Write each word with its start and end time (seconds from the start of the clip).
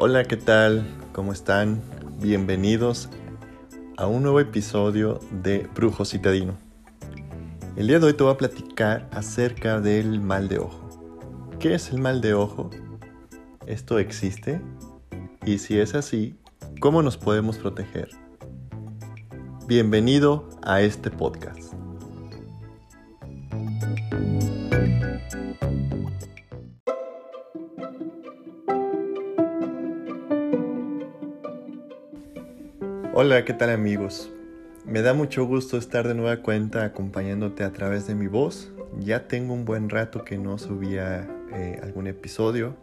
Hola, 0.00 0.22
¿qué 0.22 0.36
tal? 0.36 0.86
¿Cómo 1.12 1.32
están? 1.32 1.82
Bienvenidos 2.20 3.08
a 3.96 4.06
un 4.06 4.22
nuevo 4.22 4.38
episodio 4.38 5.18
de 5.42 5.68
Brujo 5.74 6.04
Citadino. 6.04 6.56
El 7.74 7.88
día 7.88 7.98
de 7.98 8.06
hoy 8.06 8.12
te 8.12 8.22
voy 8.22 8.32
a 8.32 8.36
platicar 8.36 9.08
acerca 9.10 9.80
del 9.80 10.20
mal 10.20 10.46
de 10.46 10.60
ojo. 10.60 11.50
¿Qué 11.58 11.74
es 11.74 11.90
el 11.90 11.98
mal 11.98 12.20
de 12.20 12.32
ojo? 12.32 12.70
¿Esto 13.66 13.98
existe? 13.98 14.60
Y 15.44 15.58
si 15.58 15.80
es 15.80 15.96
así, 15.96 16.38
¿cómo 16.78 17.02
nos 17.02 17.16
podemos 17.16 17.58
proteger? 17.58 18.10
Bienvenido 19.66 20.48
a 20.62 20.80
este 20.80 21.10
podcast. 21.10 21.74
Hola, 33.20 33.44
¿qué 33.44 33.52
tal 33.52 33.70
amigos? 33.70 34.30
Me 34.86 35.02
da 35.02 35.12
mucho 35.12 35.44
gusto 35.44 35.76
estar 35.76 36.06
de 36.06 36.14
nueva 36.14 36.36
cuenta 36.36 36.84
acompañándote 36.84 37.64
a 37.64 37.72
través 37.72 38.06
de 38.06 38.14
mi 38.14 38.28
voz. 38.28 38.70
Ya 39.00 39.26
tengo 39.26 39.54
un 39.54 39.64
buen 39.64 39.90
rato 39.90 40.22
que 40.22 40.38
no 40.38 40.56
subía 40.56 41.28
eh, 41.52 41.80
algún 41.82 42.06
episodio. 42.06 42.76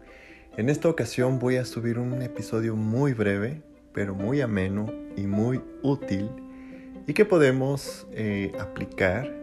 En 0.58 0.68
esta 0.68 0.90
ocasión 0.90 1.40
voy 1.40 1.56
a 1.56 1.64
subir 1.64 2.00
un 2.00 2.22
episodio 2.22 2.76
muy 2.76 3.14
breve, 3.14 3.62
pero 3.94 4.14
muy 4.14 4.42
ameno 4.42 4.92
y 5.16 5.22
muy 5.26 5.62
útil 5.84 6.30
y 7.08 7.14
que 7.14 7.24
podemos 7.24 8.06
eh, 8.12 8.52
aplicar 8.60 9.34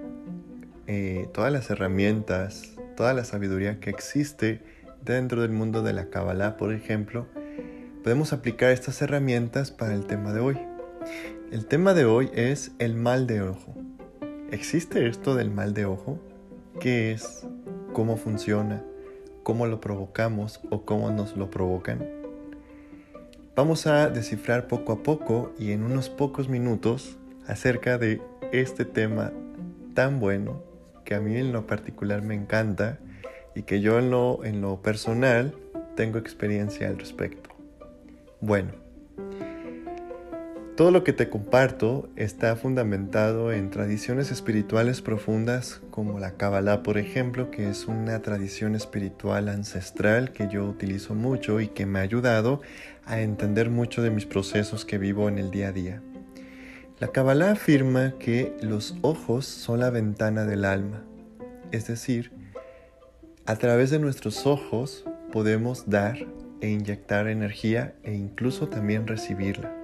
eh, 0.88 1.26
todas 1.32 1.50
las 1.50 1.70
herramientas, 1.70 2.76
toda 2.98 3.14
la 3.14 3.24
sabiduría 3.24 3.80
que 3.80 3.88
existe 3.88 4.60
dentro 5.02 5.40
del 5.40 5.52
mundo 5.52 5.82
de 5.82 5.94
la 5.94 6.10
Kabbalah, 6.10 6.58
por 6.58 6.70
ejemplo, 6.70 7.28
podemos 8.04 8.34
aplicar 8.34 8.72
estas 8.72 9.00
herramientas 9.00 9.70
para 9.70 9.94
el 9.94 10.04
tema 10.04 10.34
de 10.34 10.40
hoy. 10.40 10.71
El 11.50 11.66
tema 11.66 11.94
de 11.94 12.04
hoy 12.04 12.30
es 12.34 12.72
el 12.78 12.94
mal 12.94 13.26
de 13.26 13.42
ojo. 13.42 13.74
¿Existe 14.50 15.06
esto 15.08 15.34
del 15.34 15.50
mal 15.50 15.74
de 15.74 15.84
ojo? 15.84 16.18
¿Qué 16.80 17.12
es? 17.12 17.46
¿Cómo 17.92 18.16
funciona? 18.16 18.82
¿Cómo 19.42 19.66
lo 19.66 19.80
provocamos 19.80 20.60
o 20.70 20.84
cómo 20.84 21.10
nos 21.10 21.36
lo 21.36 21.50
provocan? 21.50 22.08
Vamos 23.56 23.86
a 23.86 24.08
descifrar 24.08 24.66
poco 24.68 24.92
a 24.92 25.02
poco 25.02 25.52
y 25.58 25.72
en 25.72 25.82
unos 25.82 26.08
pocos 26.08 26.48
minutos 26.48 27.18
acerca 27.46 27.98
de 27.98 28.22
este 28.52 28.84
tema 28.84 29.32
tan 29.94 30.20
bueno 30.20 30.62
que 31.04 31.14
a 31.14 31.20
mí 31.20 31.36
en 31.36 31.52
lo 31.52 31.66
particular 31.66 32.22
me 32.22 32.34
encanta 32.34 32.98
y 33.54 33.62
que 33.62 33.80
yo 33.80 33.98
en 33.98 34.10
lo, 34.10 34.44
en 34.44 34.60
lo 34.60 34.80
personal 34.80 35.54
tengo 35.96 36.18
experiencia 36.18 36.88
al 36.88 36.98
respecto. 36.98 37.50
Bueno, 38.40 38.81
todo 40.82 40.90
lo 40.90 41.04
que 41.04 41.12
te 41.12 41.30
comparto 41.30 42.10
está 42.16 42.56
fundamentado 42.56 43.52
en 43.52 43.70
tradiciones 43.70 44.32
espirituales 44.32 45.00
profundas 45.00 45.80
como 45.92 46.18
la 46.18 46.32
Kabbalah, 46.32 46.82
por 46.82 46.98
ejemplo, 46.98 47.52
que 47.52 47.70
es 47.70 47.86
una 47.86 48.20
tradición 48.20 48.74
espiritual 48.74 49.48
ancestral 49.48 50.32
que 50.32 50.48
yo 50.48 50.64
utilizo 50.64 51.14
mucho 51.14 51.60
y 51.60 51.68
que 51.68 51.86
me 51.86 52.00
ha 52.00 52.02
ayudado 52.02 52.62
a 53.04 53.20
entender 53.20 53.70
mucho 53.70 54.02
de 54.02 54.10
mis 54.10 54.26
procesos 54.26 54.84
que 54.84 54.98
vivo 54.98 55.28
en 55.28 55.38
el 55.38 55.52
día 55.52 55.68
a 55.68 55.72
día. 55.72 56.02
La 56.98 57.12
Kabbalah 57.12 57.52
afirma 57.52 58.14
que 58.18 58.52
los 58.60 58.96
ojos 59.02 59.46
son 59.46 59.78
la 59.78 59.90
ventana 59.90 60.46
del 60.46 60.64
alma, 60.64 61.04
es 61.70 61.86
decir, 61.86 62.32
a 63.46 63.54
través 63.54 63.90
de 63.90 64.00
nuestros 64.00 64.48
ojos 64.48 65.04
podemos 65.30 65.88
dar 65.88 66.26
e 66.60 66.70
inyectar 66.70 67.28
energía 67.28 67.94
e 68.02 68.14
incluso 68.14 68.66
también 68.66 69.06
recibirla. 69.06 69.81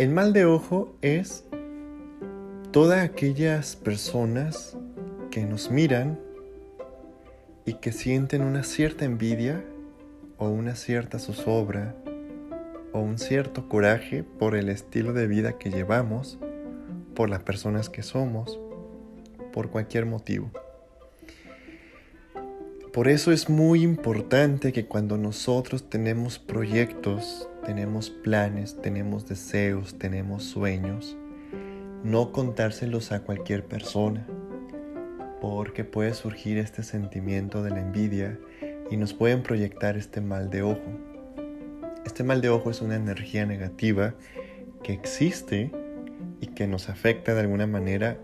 El 0.00 0.08
mal 0.08 0.32
de 0.32 0.46
ojo 0.46 0.96
es 1.02 1.44
todas 2.70 3.04
aquellas 3.04 3.76
personas 3.76 4.78
que 5.30 5.44
nos 5.44 5.70
miran 5.70 6.18
y 7.66 7.74
que 7.74 7.92
sienten 7.92 8.40
una 8.40 8.62
cierta 8.62 9.04
envidia 9.04 9.62
o 10.38 10.48
una 10.48 10.74
cierta 10.74 11.18
zozobra 11.18 11.94
o 12.94 13.00
un 13.00 13.18
cierto 13.18 13.68
coraje 13.68 14.22
por 14.22 14.56
el 14.56 14.70
estilo 14.70 15.12
de 15.12 15.26
vida 15.26 15.58
que 15.58 15.68
llevamos, 15.68 16.38
por 17.14 17.28
las 17.28 17.42
personas 17.42 17.90
que 17.90 18.02
somos, 18.02 18.58
por 19.52 19.68
cualquier 19.68 20.06
motivo. 20.06 20.50
Por 22.94 23.06
eso 23.06 23.32
es 23.32 23.50
muy 23.50 23.82
importante 23.82 24.72
que 24.72 24.86
cuando 24.86 25.18
nosotros 25.18 25.90
tenemos 25.90 26.38
proyectos 26.38 27.50
tenemos 27.70 28.10
planes, 28.10 28.76
tenemos 28.82 29.28
deseos, 29.28 29.96
tenemos 29.96 30.42
sueños, 30.42 31.16
no 32.02 32.32
contárselos 32.32 33.12
a 33.12 33.22
cualquier 33.22 33.64
persona, 33.64 34.26
porque 35.40 35.84
puede 35.84 36.12
surgir 36.14 36.58
este 36.58 36.82
sentimiento 36.82 37.62
de 37.62 37.70
la 37.70 37.78
envidia 37.78 38.40
y 38.90 38.96
nos 38.96 39.14
pueden 39.14 39.44
proyectar 39.44 39.96
este 39.96 40.20
mal 40.20 40.50
de 40.50 40.62
ojo. 40.62 40.82
Este 42.04 42.24
mal 42.24 42.40
de 42.40 42.48
ojo 42.48 42.72
es 42.72 42.80
una 42.80 42.96
energía 42.96 43.46
negativa 43.46 44.14
que 44.82 44.92
existe 44.92 45.70
y 46.40 46.48
que 46.48 46.66
nos 46.66 46.88
afecta 46.88 47.34
de 47.34 47.42
alguna 47.42 47.68
manera, 47.68 48.18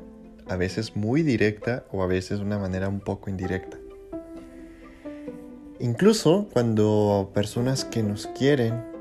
a 0.49 0.57
veces 0.57 0.97
muy 0.97 1.23
directa 1.23 1.85
o 1.93 2.03
a 2.03 2.09
veces 2.09 2.41
de 2.41 2.45
una 2.45 2.59
manera 2.59 2.89
un 2.89 2.99
poco 2.99 3.31
indirecta. 3.31 3.79
Incluso 5.79 6.49
cuando 6.53 7.31
personas 7.33 7.85
que 7.85 8.03
nos 8.03 8.27
quieren 8.27 8.96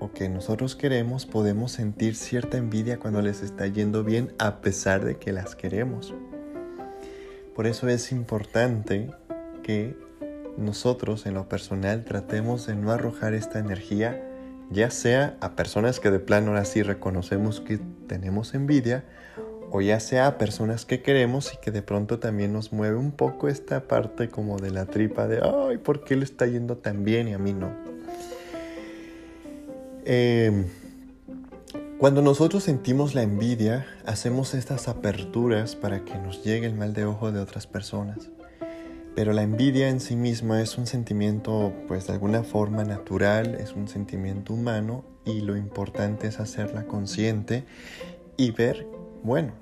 o 0.00 0.12
que 0.12 0.28
nosotros 0.28 0.76
queremos, 0.76 1.26
podemos 1.26 1.72
sentir 1.72 2.14
cierta 2.14 2.56
envidia 2.56 2.98
cuando 2.98 3.22
les 3.22 3.42
está 3.42 3.66
yendo 3.66 4.04
bien 4.04 4.32
a 4.38 4.60
pesar 4.60 5.04
de 5.04 5.16
que 5.16 5.32
las 5.32 5.56
queremos. 5.56 6.14
Por 7.54 7.66
eso 7.66 7.88
es 7.88 8.12
importante 8.12 9.10
que 9.62 9.96
nosotros 10.56 11.26
en 11.26 11.34
lo 11.34 11.48
personal 11.48 12.04
tratemos 12.04 12.66
de 12.66 12.74
no 12.76 12.92
arrojar 12.92 13.34
esta 13.34 13.58
energía, 13.58 14.24
ya 14.70 14.90
sea 14.90 15.36
a 15.40 15.56
personas 15.56 16.00
que 16.00 16.10
de 16.10 16.20
plano 16.20 16.48
ahora 16.48 16.64
sí 16.64 16.82
reconocemos 16.82 17.60
que 17.60 17.78
tenemos 18.06 18.54
envidia, 18.54 19.04
o 19.70 19.80
ya 19.80 20.00
sea 20.00 20.26
a 20.26 20.38
personas 20.38 20.84
que 20.84 21.02
queremos 21.02 21.52
y 21.52 21.58
que 21.58 21.70
de 21.70 21.82
pronto 21.82 22.18
también 22.18 22.52
nos 22.52 22.72
mueve 22.72 22.96
un 22.96 23.12
poco 23.12 23.48
esta 23.48 23.86
parte 23.86 24.28
como 24.28 24.58
de 24.58 24.70
la 24.70 24.86
tripa 24.86 25.26
de, 25.26 25.40
ay, 25.42 25.78
¿por 25.78 26.04
qué 26.04 26.16
le 26.16 26.24
está 26.24 26.46
yendo 26.46 26.78
tan 26.78 27.04
bien 27.04 27.28
y 27.28 27.34
a 27.34 27.38
mí 27.38 27.52
no? 27.52 27.87
Em, 30.10 30.64
cuando 31.98 32.22
nosotros 32.22 32.64
sentimos 32.64 33.14
la 33.14 33.22
envidia, 33.22 33.86
hacemos 34.06 34.54
estas 34.54 34.88
aperturas 34.88 35.76
para 35.76 36.06
que 36.06 36.14
nos 36.14 36.42
llegue 36.42 36.66
el 36.66 36.72
mal 36.72 36.94
de 36.94 37.04
ojo 37.04 37.30
de 37.30 37.40
otras 37.40 37.66
personas. 37.66 38.30
Pero 39.14 39.34
la 39.34 39.42
envidia 39.42 39.90
en 39.90 40.00
sí 40.00 40.16
misma 40.16 40.62
es 40.62 40.78
un 40.78 40.86
sentimiento, 40.86 41.74
pues 41.88 42.06
de 42.06 42.14
alguna 42.14 42.42
forma 42.42 42.84
natural, 42.84 43.56
es 43.56 43.74
un 43.74 43.86
sentimiento 43.86 44.54
humano 44.54 45.04
y 45.26 45.42
lo 45.42 45.58
importante 45.58 46.28
es 46.28 46.40
hacerla 46.40 46.86
consciente 46.86 47.66
y 48.38 48.52
ver, 48.52 48.86
bueno, 49.22 49.52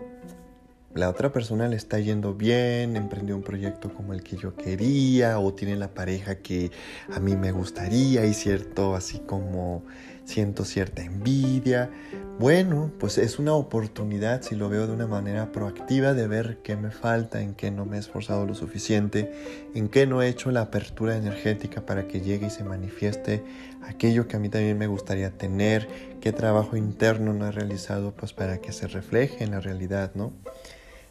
la 0.94 1.10
otra 1.10 1.32
persona 1.32 1.68
le 1.68 1.76
está 1.76 1.98
yendo 1.98 2.34
bien, 2.34 2.96
emprendió 2.96 3.34
un 3.34 3.42
proyecto 3.42 3.92
como 3.92 4.14
el 4.14 4.22
que 4.22 4.36
yo 4.36 4.54
quería 4.54 5.40
o 5.40 5.52
tiene 5.52 5.74
la 5.74 5.92
pareja 5.92 6.36
que 6.36 6.70
a 7.12 7.18
mí 7.18 7.36
me 7.36 7.50
gustaría 7.50 8.24
y 8.24 8.32
cierto 8.32 8.94
así 8.94 9.18
como 9.18 9.82
siento 10.26 10.64
cierta 10.64 11.02
envidia. 11.02 11.90
Bueno, 12.38 12.92
pues 12.98 13.16
es 13.16 13.38
una 13.38 13.54
oportunidad, 13.54 14.42
si 14.42 14.56
lo 14.56 14.68
veo 14.68 14.86
de 14.86 14.92
una 14.92 15.06
manera 15.06 15.52
proactiva, 15.52 16.12
de 16.12 16.26
ver 16.26 16.58
qué 16.62 16.76
me 16.76 16.90
falta, 16.90 17.40
en 17.40 17.54
qué 17.54 17.70
no 17.70 17.86
me 17.86 17.96
he 17.96 18.00
esforzado 18.00 18.44
lo 18.44 18.54
suficiente, 18.54 19.32
en 19.74 19.88
qué 19.88 20.06
no 20.06 20.20
he 20.20 20.28
hecho 20.28 20.50
la 20.50 20.60
apertura 20.60 21.16
energética 21.16 21.86
para 21.86 22.06
que 22.06 22.20
llegue 22.20 22.48
y 22.48 22.50
se 22.50 22.64
manifieste 22.64 23.42
aquello 23.82 24.28
que 24.28 24.36
a 24.36 24.38
mí 24.38 24.50
también 24.50 24.76
me 24.76 24.86
gustaría 24.86 25.30
tener, 25.30 25.88
qué 26.20 26.32
trabajo 26.32 26.76
interno 26.76 27.32
no 27.32 27.46
he 27.46 27.52
realizado, 27.52 28.12
pues 28.12 28.34
para 28.34 28.58
que 28.58 28.72
se 28.72 28.86
refleje 28.86 29.44
en 29.44 29.52
la 29.52 29.60
realidad, 29.60 30.10
¿no? 30.14 30.34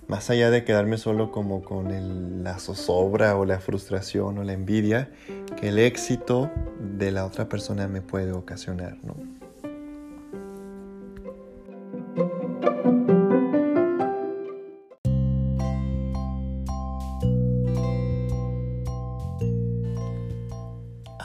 Más 0.08 0.30
allá 0.30 0.50
de 0.52 0.64
quedarme 0.64 0.98
solo 0.98 1.32
como 1.32 1.64
con 1.64 2.44
la 2.44 2.60
zozobra 2.60 3.38
o 3.38 3.46
la 3.46 3.60
frustración 3.60 4.38
o 4.38 4.44
la 4.44 4.54
envidia 4.54 5.10
que 5.60 5.70
el 5.70 5.80
éxito 5.80 6.52
de 6.80 7.12
la 7.12 7.26
otra 7.26 7.50
persona 7.50 7.88
me 7.88 8.02
puede 8.02 8.32
ocasionar, 8.32 8.98
¿no? 9.04 9.16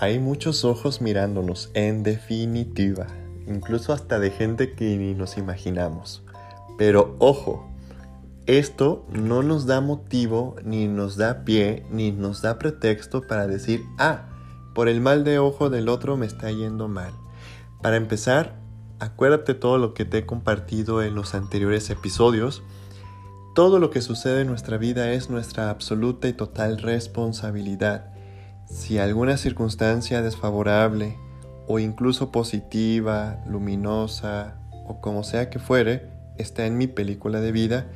Hay 0.03 0.19
muchos 0.19 0.65
ojos 0.65 1.03
mirándonos, 1.03 1.71
en 1.75 2.03
definitiva, 2.03 3.07
incluso 3.47 3.93
hasta 3.93 4.19
de 4.19 4.31
gente 4.31 4.73
que 4.73 4.97
ni 4.97 5.13
nos 5.13 5.37
imaginamos. 5.37 6.25
Pero 6.79 7.17
ojo, 7.19 7.70
esto 8.47 9.07
no 9.11 9.43
nos 9.43 9.67
da 9.67 9.81
motivo, 9.81 10.57
ni 10.65 10.89
nos 10.89 11.17
da 11.17 11.45
pie, 11.45 11.85
ni 11.91 12.13
nos 12.13 12.43
da 12.43 12.59
pretexto 12.59 13.27
para 13.27 13.47
decir, 13.47 13.83
ah, 13.99 14.29
por 14.75 14.89
el 14.89 15.01
mal 15.01 15.25
de 15.25 15.39
ojo 15.39 15.71
del 15.71 15.89
otro 15.89 16.17
me 16.17 16.27
está 16.27 16.51
yendo 16.51 16.89
mal. 16.89 17.13
Para 17.83 17.97
empezar, 17.97 18.57
acuérdate 18.99 19.55
todo 19.55 19.79
lo 19.79 19.95
que 19.95 20.05
te 20.05 20.19
he 20.19 20.27
compartido 20.27 21.03
en 21.03 21.15
los 21.15 21.35
anteriores 21.35 21.91
episodios. 21.91 22.63
Todo 23.55 23.79
lo 23.79 23.91
que 23.91 24.01
sucede 24.01 24.43
en 24.43 24.47
nuestra 24.47 24.77
vida 24.79 25.13
es 25.13 25.31
nuestra 25.31 25.71
absoluta 25.71 26.29
y 26.29 26.33
total 26.33 26.79
responsabilidad. 26.79 28.13
Si 28.69 28.99
alguna 28.99 29.37
circunstancia 29.37 30.23
desfavorable 30.23 31.19
o 31.67 31.79
incluso 31.79 32.31
positiva, 32.31 33.43
luminosa 33.47 34.61
o 34.87 35.01
como 35.01 35.25
sea 35.25 35.51
que 35.51 35.59
fuere, 35.59 36.11
está 36.39 36.67
en 36.67 36.79
mi 36.79 36.87
película 36.87 37.41
de 37.41 37.53
vida, 37.53 37.91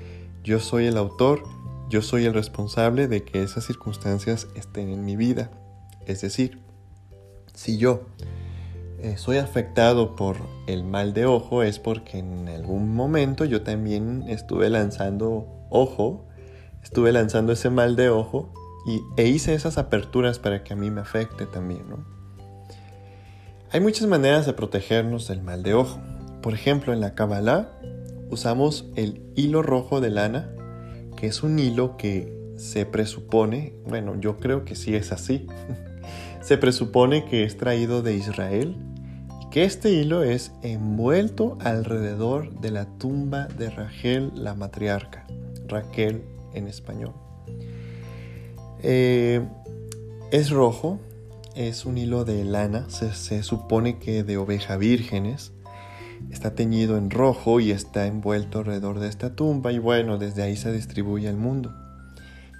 yo 0.44 0.61
soy 0.61 0.87
el 0.87 0.99
autor, 0.99 1.43
yo 1.88 2.02
soy 2.02 2.26
el 2.26 2.35
responsable 2.35 3.08
de 3.08 3.25
que 3.25 3.43
esas 3.43 3.64
circunstancias 3.64 4.46
estén 4.55 4.91
en 4.91 5.05
mi 5.05 5.17
vida. 5.17 5.50
Es 6.06 6.20
decir, 6.20 6.61
si 7.55 7.79
yo 7.79 8.02
eh, 8.99 9.17
soy 9.17 9.38
afectado 9.38 10.14
por 10.14 10.37
el 10.67 10.85
mal 10.85 11.14
de 11.14 11.25
ojo 11.25 11.62
es 11.62 11.79
porque 11.79 12.19
en 12.19 12.49
algún 12.49 12.94
momento 12.94 13.46
yo 13.46 13.62
también 13.62 14.25
estuve 14.29 14.69
lanzando 14.69 15.49
ojo, 15.70 16.26
estuve 16.82 17.11
lanzando 17.12 17.52
ese 17.52 17.70
mal 17.70 17.97
de 17.97 18.11
ojo 18.11 18.52
y, 18.87 19.00
e 19.17 19.26
hice 19.26 19.55
esas 19.55 19.79
aperturas 19.79 20.38
para 20.38 20.62
que 20.62 20.75
a 20.75 20.76
mí 20.76 20.90
me 20.90 21.00
afecte 21.00 21.47
también. 21.47 21.88
¿no? 21.88 22.05
Hay 23.73 23.81
muchas 23.81 24.06
maneras 24.08 24.44
de 24.44 24.52
protegernos 24.52 25.26
del 25.29 25.43
mal 25.43 25.62
de 25.62 25.73
ojo. 25.73 25.99
Por 26.43 26.52
ejemplo, 26.52 26.93
en 26.93 27.00
la 27.00 27.14
Kabbalah 27.14 27.70
usamos 28.35 28.91
el 28.97 29.23
hilo 29.37 29.63
rojo 29.63 30.01
de 30.01 30.11
lana, 30.11 30.51
que 31.17 31.27
es 31.27 31.43
un 31.43 31.59
hilo 31.59 31.97
que 31.97 32.35
se 32.57 32.85
presupone, 32.85 33.75
bueno, 33.87 34.21
yo 34.21 34.37
creo 34.37 34.65
que 34.65 34.75
sí 34.75 34.95
es 34.95 35.13
así, 35.13 35.47
se 36.43 36.59
presupone 36.59 37.25
que 37.25 37.45
es 37.45 37.57
traído 37.57 38.03
de 38.03 38.17
Israel 38.17 38.77
y 39.41 39.51
que 39.51 39.65
este 39.65 39.91
hilo 39.91 40.23
es 40.23 40.53
envuelto 40.63 41.57
alrededor 41.61 42.61
de 42.61 42.71
la 42.73 42.87
tumba 42.99 43.47
de 43.47 43.71
Rachel 43.71 44.33
la 44.35 44.55
matriarca, 44.55 45.27
Raquel 45.69 46.23
en 46.53 46.67
español. 46.67 47.15
Eh, 48.83 49.47
es 50.33 50.51
rojo, 50.51 50.99
es 51.55 51.87
un 51.87 51.99
hilo 51.99 52.25
de 52.25 52.45
lana, 52.45 52.91
se, 52.91 53.15
se 53.15 53.45
supone 53.45 53.99
que 53.99 54.25
de 54.25 54.37
oveja 54.37 54.77
vírgenes, 54.77 55.53
está 56.31 56.55
teñido 56.55 56.97
en 56.97 57.11
rojo 57.11 57.61
y 57.61 57.71
está 57.71 58.06
envuelto 58.06 58.61
alrededor 58.61 58.99
de 58.99 59.09
esta 59.09 59.35
tumba 59.35 59.73
y 59.73 59.79
bueno, 59.79 60.19
desde 60.19 60.43
ahí 60.43 60.56
se 60.56 60.73
distribuye 60.73 61.29
al 61.29 61.37
mundo. 61.37 61.75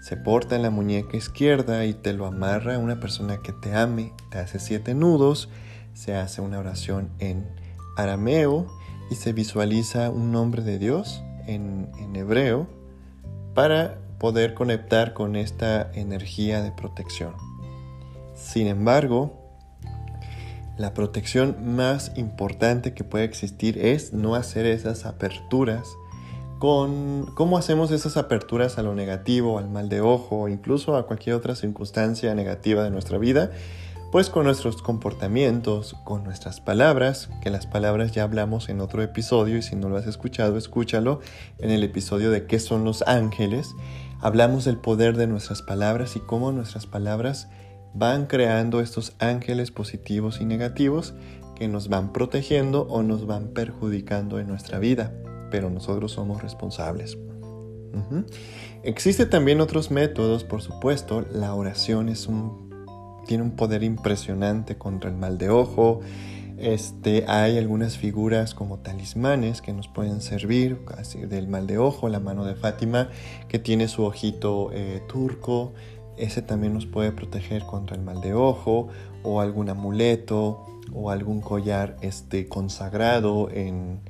Se 0.01 0.17
porta 0.17 0.57
en 0.57 0.63
la 0.63 0.71
muñeca 0.71 1.17
izquierda 1.17 1.85
y 1.87 1.95
te 1.95 2.13
lo 2.13 2.27
amarra 2.27 2.79
una 2.79 3.01
persona 3.01 3.39
que 3.43 3.53
te 3.53 3.75
ame, 3.75 4.13
te 4.31 4.39
hace 4.39 4.59
siete 4.59 4.95
nudos, 4.95 5.49
se 5.95 6.15
hace 6.15 6.41
una 6.41 6.59
oración 6.59 7.11
en 7.19 7.47
arameo 7.97 8.67
y 9.11 9.15
se 9.15 9.33
visualiza 9.33 10.11
un 10.11 10.33
nombre 10.33 10.63
de 10.63 10.79
Dios 10.79 11.23
en 11.47 11.91
hebreo 12.15 12.67
para 13.55 13.99
poder 14.19 14.55
conectar 14.55 15.13
con 15.15 15.37
esta 15.37 15.91
energía 15.93 16.63
de 16.63 16.73
protección. 16.73 17.35
Sin 18.35 18.67
embargo, 18.67 19.44
la 20.77 20.95
protección 20.95 21.77
más 21.77 22.13
importante 22.17 22.95
que 22.95 23.05
puede 23.05 23.25
existir 23.25 23.79
es 23.79 24.13
no 24.13 24.35
hacer 24.35 24.67
esas 24.67 25.07
aperturas 25.07 25.89
con 26.59 27.27
cómo 27.35 27.59
hacemos 27.59 27.91
esas 27.91 28.17
aperturas 28.17 28.79
a 28.79 28.83
lo 28.83 28.95
negativo, 28.95 29.59
al 29.59 29.69
mal 29.69 29.89
de 29.89 30.01
ojo 30.01 30.49
incluso 30.49 30.97
a 30.97 31.07
cualquier 31.07 31.37
otra 31.37 31.55
circunstancia 31.55 32.35
negativa 32.35 32.83
de 32.83 32.91
nuestra 32.91 33.19
vida, 33.19 33.51
pues 34.11 34.31
con 34.31 34.45
nuestros 34.45 34.81
comportamientos, 34.81 35.95
con 36.05 36.25
nuestras 36.25 36.61
palabras, 36.61 37.29
que 37.43 37.51
las 37.51 37.67
palabras 37.67 38.13
ya 38.13 38.23
hablamos 38.23 38.69
en 38.69 38.81
otro 38.81 39.03
episodio 39.03 39.59
y 39.59 39.63
si 39.63 39.77
no 39.77 39.89
lo 39.89 39.97
has 39.97 40.07
escuchado, 40.07 40.57
escúchalo 40.57 41.21
en 41.59 41.71
el 41.71 41.83
episodio 41.83 42.31
de 42.31 42.47
qué 42.47 42.61
son 42.61 42.85
los 42.85 43.03
ángeles. 43.03 43.75
Hablamos 44.21 44.65
del 44.65 44.79
poder 44.79 45.17
de 45.17 45.27
nuestras 45.27 45.63
palabras 45.63 46.17
y 46.17 46.21
cómo 46.21 46.53
nuestras 46.53 46.87
palabras 46.87 47.49
van 47.95 48.27
creando 48.27 48.81
estos 48.81 49.15
ángeles 49.21 49.71
positivos 49.71 50.41
y 50.41 50.45
negativos 50.45 51.15
que 51.55 51.69
nos 51.69 51.89
van 51.89 52.13
protegiendo 52.13 52.83
o 52.83 53.03
nos 53.03 53.27
van 53.27 53.49
perjudicando 53.49 54.41
en 54.41 54.49
nuestra 54.49 54.79
vida, 54.79 55.15
pero 55.51 55.71
nosotros 55.71 56.13
somos 56.13 56.43
responsables. 56.43 57.17
Existen 58.83 59.31
también 59.31 59.61
otros 59.61 59.93
métodos, 59.93 60.43
por 60.43 60.63
supuesto. 60.63 61.25
La 61.33 61.55
oración 61.55 62.09
es 62.09 62.27
un, 62.27 62.71
tiene 63.27 63.45
un 63.45 63.53
poder 63.53 63.85
impresionante 63.85 64.77
contra 64.77 65.11
el 65.11 65.17
mal 65.17 65.39
de 65.39 65.51
ojo. 65.51 66.01
Este, 66.57 67.25
hay 67.27 67.59
algunas 67.59 67.99
figuras 67.99 68.55
como 68.55 68.79
talismanes 68.79 69.61
que 69.61 69.73
nos 69.73 69.89
pueden 69.89 70.21
servir 70.21 70.79
del 71.29 71.49
mal 71.49 71.67
de 71.67 71.79
ojo, 71.79 72.09
la 72.09 72.21
mano 72.21 72.45
de 72.45 72.55
Fátima 72.55 73.11
que 73.49 73.59
tiene 73.59 73.89
su 73.89 74.05
ojito 74.05 74.71
eh, 74.73 75.03
turco, 75.09 75.75
ese 76.17 76.43
también 76.43 76.75
nos 76.75 76.87
puede 76.87 77.13
proteger 77.13 77.65
contra 77.65 77.97
el 77.97 78.03
mal 78.03 78.21
de 78.21 78.35
ojo 78.35 78.89
o 79.23 79.41
algún 79.41 79.69
amuleto 79.69 80.67
o 80.93 81.11
algún 81.11 81.41
collar 81.41 81.97
este, 82.03 82.49
consagrado 82.49 83.49
en, 83.51 84.01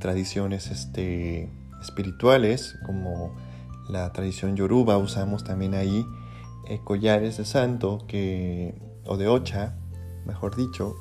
tradiciones 0.00 0.72
este, 0.72 1.48
espirituales 1.80 2.76
como 2.84 3.32
la 3.88 4.12
tradición 4.12 4.56
yoruba 4.56 4.98
usamos 4.98 5.44
también 5.44 5.74
ahí 5.74 6.04
eh, 6.68 6.80
collares 6.82 7.36
de 7.36 7.44
santo 7.44 8.04
que, 8.08 8.74
o 9.06 9.16
de 9.16 9.28
ocha 9.28 9.76
mejor 10.26 10.56
dicho 10.56 10.96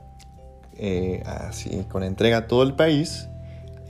eh, 0.77 1.23
así 1.27 1.87
con 1.89 2.03
entrega 2.03 2.39
a 2.39 2.49
todo 2.49 2.65
el 2.65 2.75
país, 2.75 3.29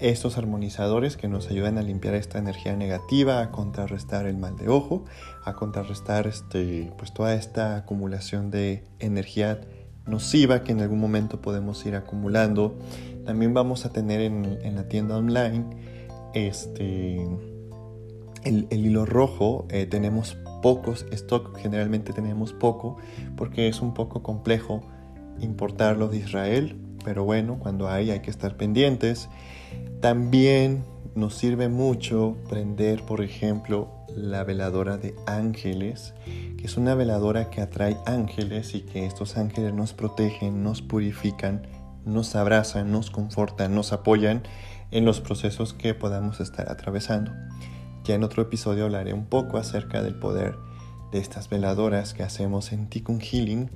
estos 0.03 0.37
armonizadores 0.37 1.17
que 1.17 1.29
nos 1.29 1.49
ayudan 1.49 1.79
a 1.79 1.83
limpiar 1.83 2.15
esta 2.15 2.39
energía 2.39 2.77
negativa, 2.77 3.41
a 3.41 3.51
contrarrestar 3.53 4.27
el 4.27 4.37
mal 4.37 4.57
de 4.57 4.69
ojo, 4.69 5.05
a 5.45 5.55
contrarrestar 5.55 6.27
este, 6.27 6.93
pues 6.99 7.15
toda 7.15 7.35
esta 7.35 7.77
acumulación 7.77 8.51
de 8.51 8.85
energía 8.99 9.61
nociva 10.07 10.65
que 10.65 10.73
en 10.73 10.81
algún 10.81 10.99
momento 10.99 11.41
podemos 11.41 11.87
ir 11.87 11.95
acumulando. 11.95 12.77
También 13.25 13.55
vamos 13.55 13.87
a 13.87 13.93
tener 13.93 14.21
en, 14.21 14.75
la 14.75 14.89
tienda 14.89 15.17
online 15.17 15.65
este, 16.35 17.25
el, 18.43 18.67
hilo 18.71 19.07
rojo. 19.07 19.67
Eh, 19.71 19.87
tenemos 19.87 20.37
pocos 20.63 21.07
stock, 21.13 21.57
generalmente 21.59 22.13
tenemos 22.13 22.53
poco 22.53 22.97
porque 23.37 23.69
es 23.69 23.81
un 23.81 23.95
poco 23.95 24.23
complejo 24.23 24.83
importarlo 25.41 26.09
de 26.09 26.19
Israel. 26.19 26.77
Pero 27.05 27.25
bueno, 27.25 27.59
cuando 27.59 27.89
hay 27.89 28.11
hay 28.11 28.21
que 28.21 28.31
estar 28.31 28.57
pendientes. 28.57 29.29
También 30.01 30.85
nos 31.15 31.35
sirve 31.35 31.69
mucho 31.69 32.37
prender, 32.49 33.03
por 33.05 33.23
ejemplo, 33.23 33.89
la 34.17 34.45
veladora 34.45 34.97
de 34.97 35.15
ángeles, 35.27 36.15
que 36.25 36.65
es 36.65 36.77
una 36.77 36.95
veladora 36.95 37.51
que 37.51 37.61
atrae 37.61 37.97
ángeles 38.07 38.75
y 38.75 38.83
que 38.83 39.07
estos 39.07 39.37
ángeles 39.37 39.75
nos 39.75 39.93
protegen, 39.93 40.63
nos 40.63 40.83
purifican, 40.83 41.67
nos 42.05 42.35
abrazan, 42.35 42.91
nos 42.91 43.11
confortan, 43.11 43.75
nos 43.75 43.93
apoyan 43.93 44.43
en 44.91 45.05
los 45.05 45.21
procesos 45.21 45.73
que 45.73 45.95
podamos 45.95 46.41
estar 46.41 46.71
atravesando. 46.71 47.33
Ya 48.05 48.15
en 48.15 48.25
otro 48.25 48.43
episodio 48.43 48.85
hablaré 48.85 49.13
un 49.13 49.27
poco 49.27 49.59
acerca 49.59 50.03
del 50.03 50.15
poder 50.15 50.57
de 51.13 51.19
estas 51.19 51.49
veladoras 51.49 52.15
que 52.15 52.23
hacemos 52.23 52.73
en 52.73 52.89
Tikkun 52.89 53.21
Healing, 53.21 53.71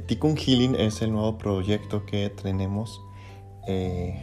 Tikkun 0.00 0.36
Healing 0.36 0.74
es 0.74 1.02
el 1.02 1.12
nuevo 1.12 1.38
proyecto 1.38 2.06
que 2.06 2.30
tenemos 2.30 3.00
eh, 3.66 4.16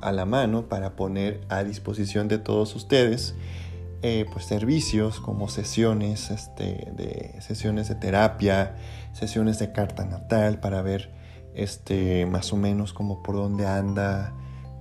a 0.00 0.12
la 0.12 0.24
mano 0.24 0.68
para 0.68 0.96
poner 0.96 1.40
a 1.48 1.64
disposición 1.64 2.28
de 2.28 2.38
todos 2.38 2.74
ustedes 2.74 3.34
eh, 4.02 4.26
pues 4.32 4.44
servicios 4.44 5.20
como 5.20 5.48
sesiones 5.48 6.30
este, 6.30 6.92
de 6.96 7.34
sesiones 7.40 7.88
de 7.88 7.94
terapia 7.94 8.76
sesiones 9.12 9.58
de 9.58 9.72
carta 9.72 10.04
natal 10.04 10.60
para 10.60 10.82
ver 10.82 11.10
este 11.54 12.26
más 12.26 12.52
o 12.52 12.56
menos 12.56 12.92
como 12.92 13.22
por 13.22 13.36
dónde 13.36 13.66
anda 13.66 14.34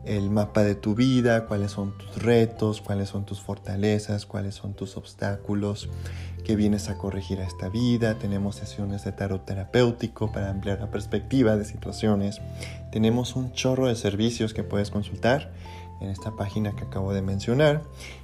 el 0.05 0.29
mapa 0.29 0.63
de 0.63 0.75
tu 0.75 0.95
vida, 0.95 1.45
cuáles 1.47 1.71
son 1.71 1.97
tus 1.97 2.21
retos, 2.21 2.81
cuáles 2.81 3.09
son 3.09 3.25
tus 3.25 3.41
fortalezas, 3.41 4.25
cuáles 4.25 4.55
son 4.55 4.74
tus 4.74 4.97
obstáculos 4.97 5.89
que 6.43 6.55
vienes 6.55 6.89
a 6.89 6.97
corregir 6.97 7.39
a 7.39 7.45
esta 7.45 7.69
vida. 7.69 8.19
Tenemos 8.19 8.55
sesiones 8.55 9.03
de 9.03 9.12
tarot 9.12 9.45
terapéutico 9.45 10.31
para 10.31 10.50
ampliar 10.50 10.79
la 10.79 10.91
perspectiva 10.91 11.57
de 11.57 11.65
situaciones. 11.65 12.39
Tenemos 12.91 13.35
un 13.35 13.51
chorro 13.53 13.88
de 13.88 13.95
servicios 13.95 14.53
que 14.53 14.63
puedes 14.63 14.91
consultar 14.91 15.51
en 16.01 16.09
esta 16.09 16.35
página 16.35 16.75
que 16.75 16.83
acabo 16.83 17.13
de 17.13 17.21
mencionar 17.21 17.81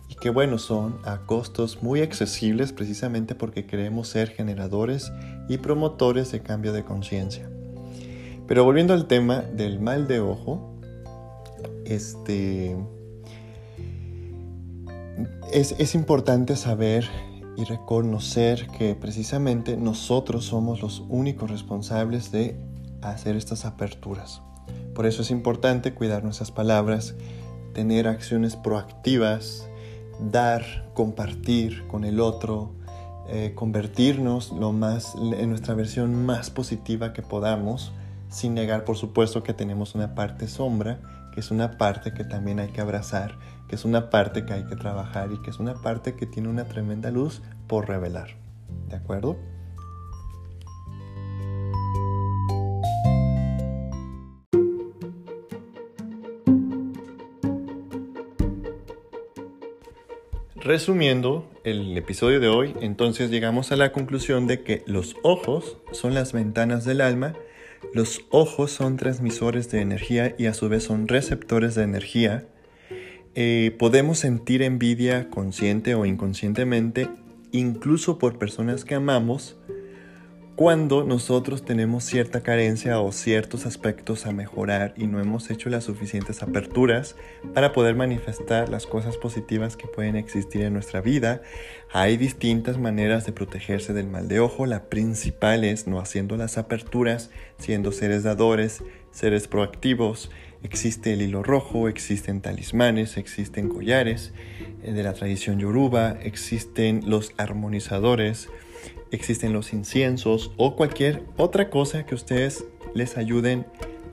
y 0.08 0.16
que 0.16 0.30
bueno 0.30 0.58
son 0.58 1.00
a 1.04 1.20
costos 1.26 1.82
muy 1.82 2.02
accesibles 2.02 2.74
precisamente 2.74 3.34
porque 3.34 3.66
queremos 3.66 4.10
ser 4.10 4.30
generadores 4.30 5.12
y 5.48 5.58
promotores 5.58 6.32
de 6.32 6.42
cambio 6.42 6.74
de 6.74 6.84
conciencia. 6.84 7.50
Pero 8.48 8.66
volviendo 8.66 8.94
al 8.94 9.08
tema 9.08 9.40
del 9.42 9.80
mal 9.80 10.08
de 10.08 10.20
ojo, 10.20 10.71
este, 11.86 12.76
es, 15.52 15.96
importante 15.96 16.56
saber 16.56 17.08
y 17.58 17.64
reconocer 17.66 18.68
que 18.68 18.96
precisamente 18.96 19.78
nosotros 19.78 20.46
somos 20.46 20.82
los 20.82 21.04
únicos 21.10 21.52
responsables 21.52 22.32
de 22.32 22.58
hacer 23.02 23.36
estas 23.36 23.66
aperturas. 23.66 24.42
Por 24.96 25.06
eso 25.06 25.22
es 25.22 25.32
importante 25.32 25.94
cuidar 25.94 26.24
nuestras 26.24 26.52
palabras, 26.52 27.16
tener 27.74 28.08
acciones 28.08 28.56
proactivas, 28.56 29.68
dar, 30.32 30.92
compartir 30.94 31.86
con 31.88 32.06
el 32.06 32.20
otro, 32.20 32.74
eh, 33.30 33.54
convertirnos 33.56 34.52
lo 34.52 34.72
más 34.72 35.16
en 35.16 35.50
nuestra 35.50 35.74
versión 35.74 36.26
más 36.26 36.50
positiva 36.50 37.14
que 37.14 37.22
podamos, 37.22 37.92
sin 38.30 38.54
negar 38.54 38.86
por 38.86 38.98
supuesto 38.98 39.44
que 39.44 39.54
tenemos 39.54 39.96
una 39.96 40.16
parte 40.16 40.48
sombra 40.48 41.21
que 41.34 41.40
es 41.40 41.52
una 41.52 41.78
parte 41.78 42.14
que 42.14 42.24
también 42.24 42.60
hay 42.60 42.70
que 42.70 42.82
abrazar, 42.82 43.38
que 43.68 43.76
es 43.76 43.86
una 43.86 44.10
parte 44.10 44.46
que 44.46 44.54
hay 44.54 44.66
que 44.66 44.76
trabajar 44.76 45.32
y 45.32 45.42
que 45.42 45.50
es 45.50 45.60
una 45.60 45.76
parte 45.76 46.16
que 46.16 46.26
tiene 46.26 46.50
una 46.50 46.66
tremenda 46.66 47.12
luz 47.12 47.42
por 47.68 47.88
revelar. 47.88 48.36
¿De 48.90 48.96
acuerdo? 48.96 49.38
Resumiendo 60.64 61.50
el 61.64 61.98
episodio 61.98 62.40
de 62.40 62.48
hoy, 62.48 62.76
entonces 62.82 63.32
llegamos 63.32 63.72
a 63.72 63.76
la 63.76 63.92
conclusión 63.92 64.46
de 64.46 64.62
que 64.62 64.84
los 64.86 65.16
ojos 65.24 65.78
son 65.92 66.14
las 66.14 66.34
ventanas 66.34 66.86
del 66.86 67.02
alma 67.02 67.34
los 67.94 68.26
ojos 68.30 68.72
son 68.72 68.98
transmisores 68.98 69.70
de 69.70 69.82
energía 69.82 70.36
y 70.38 70.46
a 70.46 70.54
su 70.54 70.70
vez 70.70 70.84
son 70.84 71.08
receptores 71.08 71.76
de 71.76 71.84
energía. 71.84 72.48
Eh, 73.36 73.76
podemos 73.80 74.20
sentir 74.20 74.62
envidia 74.62 75.30
consciente 75.30 75.96
o 75.96 76.06
inconscientemente, 76.06 77.10
incluso 77.52 78.18
por 78.18 78.38
personas 78.38 78.86
que 78.86 78.96
amamos, 78.96 79.58
cuando 80.62 81.04
nosotros 81.04 81.66
tenemos 81.66 82.04
cierta 82.04 82.44
carencia 82.44 83.00
o 83.00 83.12
ciertos 83.12 83.66
aspectos 83.66 84.28
a 84.28 84.32
mejorar 84.32 84.94
y 84.96 85.08
no 85.08 85.20
hemos 85.20 85.50
hecho 85.50 85.72
las 85.72 85.86
suficientes 85.86 86.44
aperturas 86.44 87.16
para 87.56 87.74
poder 87.74 87.96
manifestar 87.96 88.70
las 88.70 88.86
cosas 88.86 89.18
positivas 89.18 89.76
que 89.76 89.88
pueden 89.88 90.16
existir 90.16 90.62
en 90.62 90.74
nuestra 90.74 91.02
vida, 91.02 91.42
hay 91.92 92.16
distintas 92.16 92.78
maneras 92.78 93.26
de 93.26 93.32
protegerse 93.32 93.92
del 93.94 94.06
mal 94.06 94.28
de 94.28 94.40
ojo. 94.40 94.68
La 94.68 94.84
principal 94.84 95.64
es 95.64 95.88
no 95.88 96.00
haciendo 96.00 96.38
las 96.38 96.60
aperturas, 96.60 97.32
siendo 97.58 97.92
seres 97.92 98.22
dadores, 98.22 98.84
seres 99.10 99.48
proactivos. 99.48 100.30
Existe 100.62 101.14
el 101.14 101.24
hilo 101.24 101.42
rojo, 101.42 101.88
existen 101.88 102.40
talismanes, 102.40 103.18
existen 103.18 103.68
collares 103.68 104.32
eh, 104.84 104.92
de 104.92 105.02
la 105.02 105.14
tradición 105.14 105.58
yoruba, 105.58 106.20
existen 106.22 107.02
los 107.08 107.34
armonizadores 107.38 108.48
existen 109.12 109.54
los 109.54 109.74
inciensos 109.74 110.52
o 110.58 110.76
cualquier 110.76 111.24
otra 111.38 111.70
cosa 111.70 112.06
que 112.06 112.16
ustedes 112.16 112.66
les 112.94 113.18
ayuden 113.18 113.66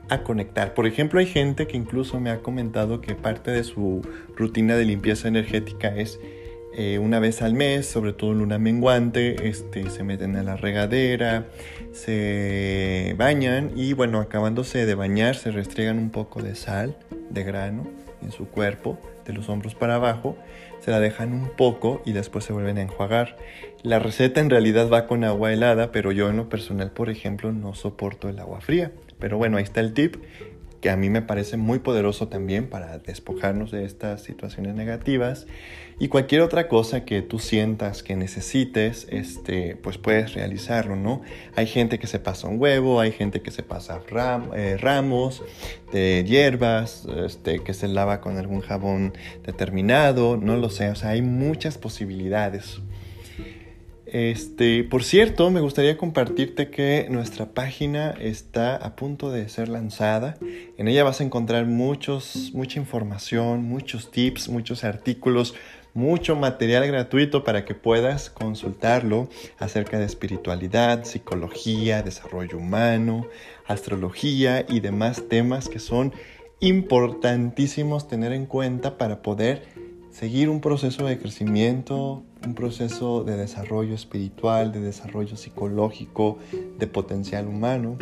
a 0.09 0.23
conectar. 0.23 0.73
Por 0.73 0.87
ejemplo, 0.87 1.19
hay 1.19 1.27
gente 1.27 1.67
que 1.67 1.77
incluso 1.77 2.19
me 2.19 2.29
ha 2.29 2.39
comentado 2.41 3.01
que 3.01 3.15
parte 3.15 3.51
de 3.51 3.63
su 3.63 4.01
rutina 4.35 4.75
de 4.75 4.85
limpieza 4.85 5.27
energética 5.27 5.95
es 5.95 6.19
eh, 6.73 6.99
una 6.99 7.19
vez 7.19 7.41
al 7.41 7.53
mes, 7.53 7.87
sobre 7.87 8.13
todo 8.13 8.33
luna 8.33 8.59
menguante, 8.59 9.47
este, 9.47 9.89
se 9.89 10.03
meten 10.03 10.35
a 10.35 10.43
la 10.43 10.55
regadera, 10.55 11.47
se 11.91 13.15
bañan 13.17 13.71
y 13.75 13.93
bueno, 13.93 14.19
acabándose 14.19 14.85
de 14.85 14.95
bañar 14.95 15.35
se 15.35 15.51
restriegan 15.51 15.97
un 15.97 16.09
poco 16.11 16.41
de 16.41 16.55
sal 16.55 16.95
de 17.29 17.43
grano 17.43 17.87
en 18.21 18.31
su 18.31 18.47
cuerpo, 18.47 18.99
de 19.25 19.33
los 19.33 19.49
hombros 19.49 19.75
para 19.75 19.95
abajo, 19.95 20.37
se 20.89 20.93
la 20.93 20.99
dejan 20.99 21.33
un 21.33 21.49
poco 21.49 22.01
y 22.03 22.13
después 22.13 22.45
se 22.45 22.51
vuelven 22.51 22.79
a 22.79 22.81
enjuagar. 22.81 23.37
La 23.83 23.99
receta 23.99 24.41
en 24.41 24.49
realidad 24.49 24.89
va 24.89 25.05
con 25.05 25.23
agua 25.23 25.53
helada, 25.53 25.91
pero 25.91 26.11
yo 26.11 26.31
en 26.31 26.37
lo 26.37 26.49
personal, 26.49 26.89
por 26.89 27.11
ejemplo, 27.11 27.51
no 27.51 27.75
soporto 27.75 28.27
el 28.27 28.39
agua 28.39 28.59
fría. 28.59 28.91
Pero 29.19 29.37
bueno, 29.37 29.57
ahí 29.57 29.63
está 29.63 29.81
el 29.81 29.93
tip 29.93 30.15
que 30.81 30.89
a 30.89 30.95
mí 30.95 31.09
me 31.09 31.21
parece 31.21 31.57
muy 31.57 31.79
poderoso 31.79 32.27
también 32.27 32.69
para 32.69 32.99
despojarnos 32.99 33.71
de 33.71 33.85
estas 33.85 34.23
situaciones 34.23 34.75
negativas 34.75 35.47
y 36.01 36.07
cualquier 36.07 36.41
otra 36.41 36.69
cosa 36.69 37.03
que 37.03 37.21
tú 37.21 37.39
sientas 37.39 38.03
que 38.03 38.15
necesites, 38.15 39.05
este, 39.09 39.75
pues 39.75 39.97
puedes 39.97 40.33
realizarlo, 40.33 40.95
¿no? 40.95 41.21
Hay 41.57 41.67
gente 41.67 41.99
que 41.99 42.07
se 42.07 42.19
pasa 42.19 42.47
un 42.47 42.59
huevo, 42.59 43.01
hay 43.01 43.11
gente 43.11 43.41
que 43.41 43.51
se 43.51 43.63
pasa 43.63 44.01
eh, 44.55 44.77
ramos 44.79 45.43
de 45.91 46.23
hierbas, 46.25 47.05
este, 47.25 47.59
que 47.59 47.73
se 47.73 47.89
lava 47.89 48.21
con 48.21 48.37
algún 48.37 48.61
jabón 48.61 49.13
determinado, 49.43 50.37
no 50.37 50.55
lo 50.55 50.69
sé, 50.69 50.89
o 50.89 50.95
sea, 50.95 51.09
hay 51.09 51.21
muchas 51.21 51.77
posibilidades. 51.77 52.79
Este, 54.11 54.83
por 54.83 55.03
cierto, 55.03 55.51
me 55.51 55.59
gustaría 55.59 55.95
compartirte 55.95 56.71
que 56.71 57.05
nuestra 57.11 57.53
página 57.53 58.09
está 58.19 58.75
a 58.75 58.95
punto 58.95 59.29
de 59.29 59.47
ser 59.49 59.69
lanzada. 59.69 60.35
En 60.77 60.87
ella 60.87 61.03
vas 61.03 61.21
a 61.21 61.23
encontrar 61.23 61.65
muchos, 61.67 62.51
mucha 62.55 62.79
información, 62.79 63.63
muchos 63.63 64.09
tips, 64.09 64.49
muchos 64.49 64.83
artículos, 64.83 65.53
mucho 65.93 66.35
material 66.35 66.87
gratuito 66.87 67.43
para 67.43 67.65
que 67.65 67.75
puedas 67.75 68.31
consultarlo 68.31 69.29
acerca 69.59 69.99
de 69.99 70.05
espiritualidad, 70.05 71.03
psicología, 71.03 72.01
desarrollo 72.01 72.57
humano, 72.57 73.27
astrología 73.67 74.65
y 74.67 74.79
demás 74.79 75.23
temas 75.29 75.69
que 75.69 75.79
son 75.79 76.13
importantísimos 76.61 78.07
tener 78.07 78.33
en 78.33 78.47
cuenta 78.47 78.97
para 78.97 79.21
poder 79.21 79.67
seguir 80.19 80.49
un 80.49 80.59
proceso 80.59 81.05
de 81.05 81.17
crecimiento, 81.17 82.23
un 82.45 82.53
proceso 82.53 83.23
de 83.23 83.37
desarrollo 83.37 83.95
espiritual, 83.95 84.73
de 84.73 84.81
desarrollo 84.81 85.37
psicológico, 85.37 86.39
de 86.77 86.87
potencial 86.87 87.47
humano. 87.47 87.97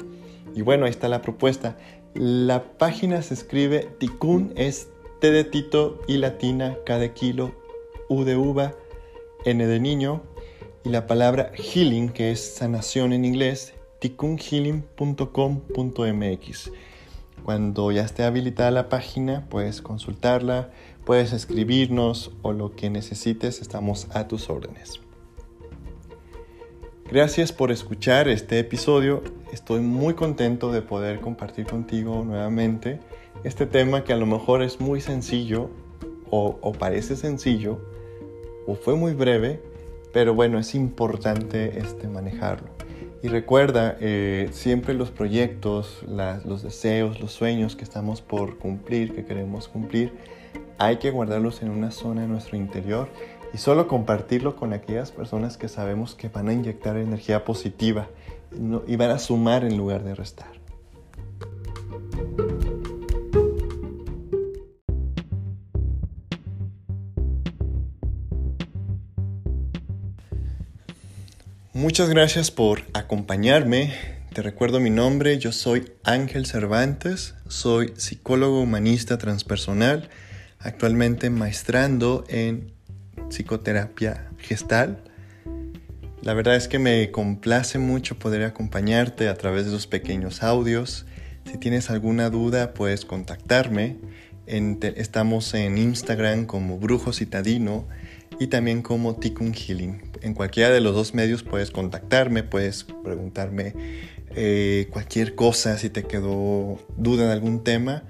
Y 0.55 0.63
bueno, 0.63 0.86
ahí 0.86 0.89
está 0.89 1.09
la 1.09 1.21
propuesta. 1.21 1.77
La 2.15 2.63
página 2.79 3.21
se 3.21 3.36
escribe 3.36 3.88
Tikkun, 4.00 4.51
es 4.55 4.89
T 5.21 5.29
de 5.29 5.43
Tito 5.43 6.01
y 6.07 6.17
latina, 6.17 6.75
K 6.88 6.97
de 6.97 7.13
kilo, 7.13 7.53
U 8.09 8.24
de 8.24 8.36
uva, 8.36 8.74
N 9.45 9.67
de 9.67 9.79
niño. 9.79 10.24
Y 10.83 10.89
la 10.89 11.05
palabra 11.05 11.51
healing, 11.53 12.09
que 12.09 12.31
es 12.31 12.55
sanación 12.55 13.13
en 13.13 13.25
inglés, 13.25 13.75
tikkunhealing.com.mx. 14.00 16.71
Cuando 17.43 17.91
ya 17.91 18.01
esté 18.01 18.24
habilitada 18.24 18.71
la 18.71 18.89
página, 18.89 19.45
puedes 19.50 19.83
consultarla, 19.83 20.71
puedes 21.07 21.31
escribirnos 21.31 22.31
o 22.41 22.51
lo 22.51 22.75
que 22.75 22.89
necesites, 22.89 23.61
estamos 23.61 24.09
a 24.13 24.27
tus 24.27 24.49
órdenes. 24.49 24.99
Gracias 27.09 27.53
por 27.53 27.71
escuchar 27.71 28.27
este 28.27 28.59
episodio. 28.59 29.23
Estoy 29.53 29.79
muy 29.79 30.15
contento 30.15 30.69
de 30.69 30.81
poder 30.81 31.21
compartir 31.21 31.65
contigo 31.65 32.25
nuevamente 32.25 32.99
este 33.45 33.65
tema 33.65 34.03
que 34.03 34.11
a 34.11 34.17
lo 34.17 34.25
mejor 34.25 34.61
es 34.61 34.81
muy 34.81 34.99
sencillo 34.99 35.69
o, 36.29 36.73
parece 36.73 37.15
sencillo 37.15 37.79
o 38.67 38.75
fue 38.75 38.97
muy 38.97 39.13
breve, 39.13 39.61
pero 40.11 40.35
bueno, 40.35 40.59
es 40.59 40.75
importante 40.75 41.79
este, 41.79 42.09
manejarlo. 42.09 42.67
Y 43.23 43.29
recuerda, 43.29 43.95
eh, 44.01 44.49
siempre 44.51 44.93
los 44.93 45.09
proyectos, 45.11 46.03
los 46.43 46.63
deseos, 46.63 47.21
los 47.21 47.31
sueños 47.31 47.77
que 47.77 47.85
estamos 47.85 48.19
por 48.19 48.57
cumplir, 48.57 49.15
que 49.15 49.23
queremos 49.23 49.69
cumplir, 49.69 50.11
hay 50.77 50.98
que 50.98 51.12
guardarlos 51.12 51.62
en 51.62 51.69
una 51.69 51.91
zona 51.91 52.22
de 52.22 52.27
nuestro 52.27 52.57
interior 52.57 53.10
y 53.53 53.57
solo 53.57 53.88
compartirlo 53.88 54.55
con 54.55 54.74
aquellas 54.74 55.12
personas 55.12 55.57
que 55.57 55.67
sabemos 55.67 56.15
que 56.15 56.29
van 56.29 56.50
a 56.50 56.53
inyectar 56.53 56.98
energía 56.98 57.46
positiva 57.46 58.07
y 58.88 58.96
van 58.96 59.12
a 59.12 59.19
sumar 59.19 59.63
en 59.63 59.77
lugar 59.77 60.03
de 60.03 60.15
restar. 60.15 60.57
Muchas 71.74 72.10
gracias 72.10 72.50
por 72.50 72.81
acompañarme. 72.93 73.93
Te 74.34 74.41
recuerdo 74.41 74.79
mi 74.79 74.89
nombre, 74.89 75.38
yo 75.38 75.51
soy 75.51 75.91
Ángel 76.03 76.48
Cervantes, 76.48 77.36
soy 77.48 77.93
psicólogo 77.98 78.62
humanista 78.62 79.17
transpersonal, 79.19 80.10
actualmente 80.67 81.29
maestrando 81.29 82.25
en 82.27 82.74
psicoterapia 83.29 84.29
gestal. 84.38 85.01
La 86.21 86.33
verdad 86.33 86.57
es 86.57 86.67
que 86.67 86.77
me 86.77 87.09
complace 87.09 87.79
mucho 87.79 88.19
poder 88.19 88.43
acompañarte 88.43 89.29
a 89.29 89.36
través 89.36 89.63
de 89.63 89.69
esos 89.69 89.88
pequeños 89.88 90.43
audios. 90.43 91.05
Si 91.50 91.57
tienes 91.57 91.89
alguna 91.89 92.29
duda, 92.29 92.74
puedes 92.74 93.05
contactarme. 93.05 93.95
estamos 94.45 95.53
en 95.53 95.77
Instagram 95.77 96.45
como 96.45 96.77
Brujo 96.79 97.13
Citadino 97.13 97.88
y 98.38 98.47
también 98.47 98.81
como 98.81 99.15
Tikkun 99.15 99.53
Healing. 99.53 100.12
En 100.21 100.33
cualquiera 100.33 100.69
de 100.69 100.81
los 100.81 100.93
dos 100.93 101.13
medios 101.13 101.43
puedes 101.43 101.71
contactarme, 101.71 102.43
puedes 102.43 102.83
preguntarme 103.05 103.74
eh, 104.36 104.89
cualquier 104.91 105.36
cosa, 105.36 105.77
si 105.77 105.89
te 105.89 106.03
quedó 106.03 106.77
duda 106.97 107.27
de 107.27 107.31
algún 107.31 107.63
tema. 107.63 108.03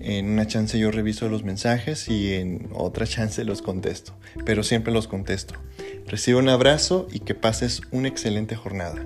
En 0.00 0.30
una 0.30 0.46
chance 0.46 0.78
yo 0.78 0.90
reviso 0.90 1.28
los 1.28 1.44
mensajes 1.44 2.08
y 2.08 2.34
en 2.34 2.68
otra 2.72 3.06
chance 3.06 3.44
los 3.44 3.62
contesto, 3.62 4.14
pero 4.44 4.62
siempre 4.62 4.92
los 4.92 5.08
contesto. 5.08 5.54
Recibe 6.06 6.38
un 6.38 6.48
abrazo 6.48 7.08
y 7.10 7.20
que 7.20 7.34
pases 7.34 7.80
una 7.90 8.08
excelente 8.08 8.56
jornada. 8.56 9.04